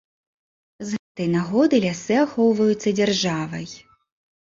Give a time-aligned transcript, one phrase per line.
[0.87, 3.73] З гэтай нагоды лясы ахоўваюцца дзяржавай.